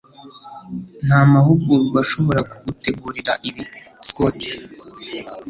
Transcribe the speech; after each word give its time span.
Nta 1.05 1.19
mahugurwa 1.33 1.97
ashobora 2.05 2.39
kugutegurira 2.51 3.33
ibi. 3.49 3.63
(Scott) 4.07 4.39